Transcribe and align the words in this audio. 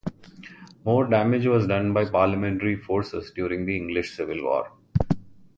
More 0.83 1.05
damage 1.05 1.45
was 1.45 1.67
done 1.67 1.93
by 1.93 2.05
Parliamentary 2.05 2.75
forces 2.75 3.29
during 3.35 3.67
the 3.67 3.77
English 3.77 4.15
Civil 4.15 4.41
War. 4.41 4.71